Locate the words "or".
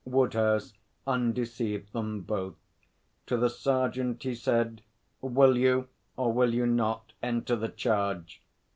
6.17-6.33